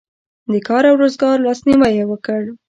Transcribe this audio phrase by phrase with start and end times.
[0.51, 2.41] د کار او روزګار لاسنیوی یې وکړ.